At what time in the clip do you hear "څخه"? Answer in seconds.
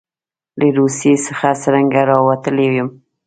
1.27-1.47